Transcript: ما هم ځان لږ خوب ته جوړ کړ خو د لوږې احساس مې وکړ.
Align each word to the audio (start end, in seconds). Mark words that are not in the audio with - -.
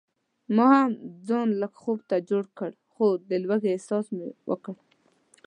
ما 0.55 0.67
هم 0.79 0.91
ځان 1.27 1.47
لږ 1.61 1.73
خوب 1.81 1.99
ته 2.09 2.15
جوړ 2.29 2.43
کړ 2.57 2.71
خو 2.93 3.05
د 3.29 3.31
لوږې 3.43 3.69
احساس 3.73 4.05
مې 4.15 4.27
وکړ. 4.49 4.75